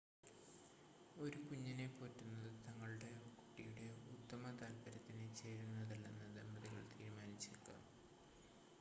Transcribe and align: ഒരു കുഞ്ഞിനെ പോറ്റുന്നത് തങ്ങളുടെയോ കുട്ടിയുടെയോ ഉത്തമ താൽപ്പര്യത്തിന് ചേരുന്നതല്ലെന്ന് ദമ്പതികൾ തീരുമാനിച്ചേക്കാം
ഒരു 1.15 1.39
കുഞ്ഞിനെ 1.39 1.85
പോറ്റുന്നത് 1.89 2.47
തങ്ങളുടെയോ 2.63 3.21
കുട്ടിയുടെയോ 3.35 3.93
ഉത്തമ 4.13 4.53
താൽപ്പര്യത്തിന് 4.61 5.27
ചേരുന്നതല്ലെന്ന് 5.35 6.29
ദമ്പതികൾ 6.35 6.83
തീരുമാനിച്ചേക്കാം 6.93 7.81